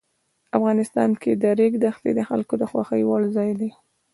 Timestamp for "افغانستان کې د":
0.57-1.43